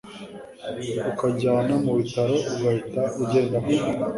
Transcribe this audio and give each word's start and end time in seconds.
ukanjyana 1.11 1.73
mu 1.83 1.91
bitaro 1.99 2.35
ugahita 2.51 3.01
ugenda 3.21 3.57
koko 3.65 3.85